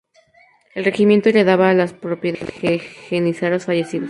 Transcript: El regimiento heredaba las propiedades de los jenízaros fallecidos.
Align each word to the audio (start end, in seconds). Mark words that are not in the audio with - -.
El 0.73 0.83
regimiento 0.83 1.29
heredaba 1.29 1.75
las 1.75 1.93
propiedades 1.93 2.59
de 2.59 2.77
los 2.77 2.81
jenízaros 3.05 3.65
fallecidos. 3.65 3.99